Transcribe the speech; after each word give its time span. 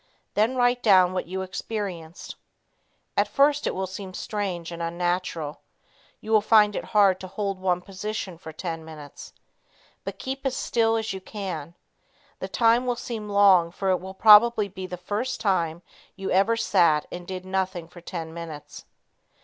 Then 0.33 0.55
write 0.55 0.81
down 0.81 1.13
what 1.13 1.27
you 1.27 1.43
experienced. 1.43 2.35
At 3.15 3.27
first 3.27 3.67
it 3.67 3.75
will 3.75 3.85
seem 3.85 4.15
strange 4.15 4.71
and 4.71 4.81
unnatural. 4.81 5.61
You 6.21 6.31
will 6.31 6.41
find 6.41 6.75
it 6.75 6.85
hard 6.85 7.19
to 7.19 7.27
hold 7.27 7.59
one 7.59 7.81
position 7.81 8.39
for 8.39 8.51
ten 8.51 8.83
minutes. 8.83 9.31
But 10.03 10.17
keep 10.17 10.43
as 10.43 10.55
still 10.57 10.95
as 10.95 11.13
you 11.13 11.21
can. 11.21 11.75
The 12.39 12.47
time 12.47 12.87
will 12.87 12.95
seem 12.95 13.29
long 13.29 13.69
for 13.69 13.91
it 13.91 13.99
will 14.01 14.15
probably 14.15 14.67
be 14.67 14.87
the 14.87 14.97
first 14.97 15.39
time 15.39 15.83
you 16.15 16.31
ever 16.31 16.57
sat 16.57 17.05
and 17.11 17.27
did 17.27 17.45
nothing 17.45 17.87
for 17.87 18.01
ten 18.01 18.33
minutes. 18.33 18.85